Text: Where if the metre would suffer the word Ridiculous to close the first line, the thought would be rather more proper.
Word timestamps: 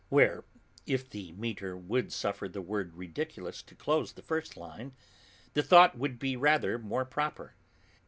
Where 0.09 0.43
if 0.87 1.07
the 1.07 1.31
metre 1.33 1.77
would 1.77 2.11
suffer 2.11 2.49
the 2.49 2.59
word 2.63 2.95
Ridiculous 2.95 3.61
to 3.61 3.75
close 3.75 4.13
the 4.13 4.23
first 4.23 4.57
line, 4.57 4.93
the 5.53 5.61
thought 5.61 5.95
would 5.95 6.17
be 6.17 6.35
rather 6.35 6.79
more 6.79 7.05
proper. 7.05 7.53